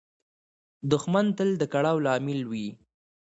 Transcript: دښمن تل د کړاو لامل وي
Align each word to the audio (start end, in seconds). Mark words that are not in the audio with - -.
دښمن 0.91 1.25
تل 1.37 1.49
د 1.57 1.63
کړاو 1.73 2.03
لامل 2.05 2.39
وي 2.51 2.67